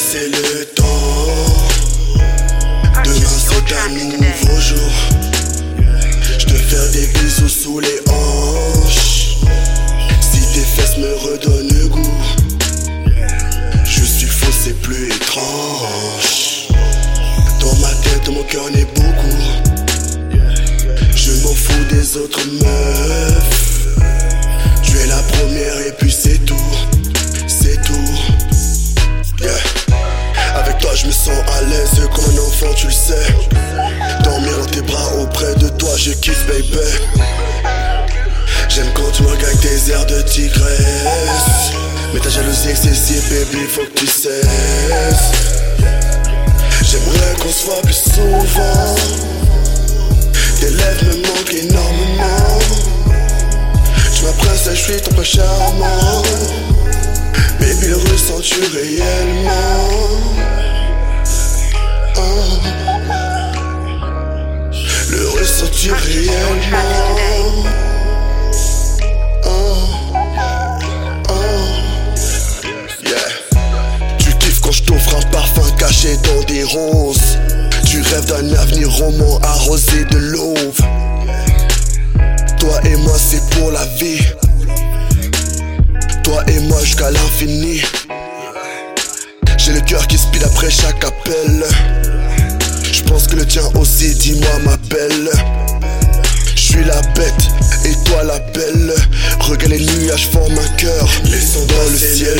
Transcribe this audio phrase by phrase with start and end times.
[0.00, 0.82] c'est le temps.
[3.04, 4.90] Demain c'est un nouveau jour.
[6.38, 9.36] Je te fais des bisous sous les hanches.
[10.20, 12.22] Si tes fesses me redonnent goût,
[13.84, 16.68] je suis faux, c'est plus étrange.
[17.60, 19.38] Dans ma tête, mon cœur n'est beaucoup.
[21.14, 23.69] Je m'en fous des autres meufs.
[31.10, 33.26] Me sens à l'aise comme un enfant, tu le sais.
[34.22, 36.78] Dormir dans tes bras auprès de toi, je kiffe, baby.
[38.68, 41.72] J'aime quand tu me regardes tes airs de tigresse.
[42.14, 45.32] Mais ta jalousie excessive, baby, faut que tu cesses.
[46.84, 48.94] J'aimerais qu'on se voit plus souvent.
[50.60, 52.58] Tes lèvres me manquent énormément.
[54.14, 56.22] Tu ma princesse, je suis ton prince charmant.
[57.58, 59.89] Baby, le ressens-tu réellement?
[76.70, 80.80] Tu rêves d'un avenir roman arrosé de l'auve.
[82.60, 84.20] Toi et moi, c'est pour la vie.
[86.22, 87.82] Toi et moi jusqu'à l'infini.
[89.56, 91.64] J'ai le cœur qui speed après chaque appel.
[92.92, 95.28] Je pense que le tien aussi, dis-moi ma belle.
[96.54, 97.48] Je suis la bête
[97.84, 98.94] et toi la belle.
[99.40, 101.08] Regarde les nuages forment un cœur.
[101.24, 102.38] Laissons dans le ciel.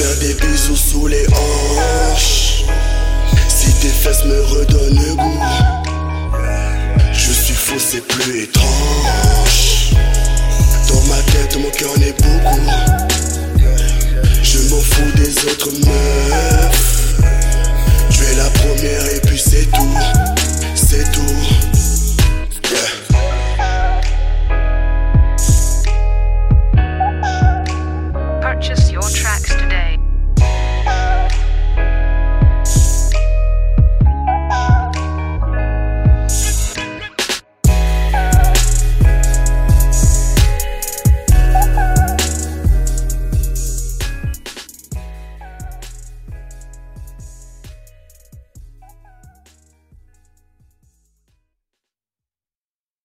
[0.00, 2.64] Faire des bisous sous les hanches.
[3.48, 5.42] Si tes fesses me redonnent goût.
[7.12, 9.94] Je suis faux, c'est plus étrange.
[10.88, 11.99] Dans ma tête, mon cœur.